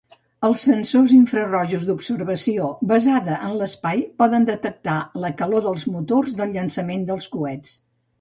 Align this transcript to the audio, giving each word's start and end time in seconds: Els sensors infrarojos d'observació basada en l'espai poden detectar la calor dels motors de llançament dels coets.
Els 0.47 0.61
sensors 0.67 1.11
infrarojos 1.15 1.83
d'observació 1.89 2.69
basada 2.91 3.35
en 3.49 3.53
l'espai 3.59 4.01
poden 4.23 4.47
detectar 4.47 4.97
la 5.27 5.31
calor 5.43 5.63
dels 5.67 5.85
motors 5.97 6.33
de 6.41 6.49
llançament 6.57 7.05
dels 7.11 7.29
coets. 7.37 7.77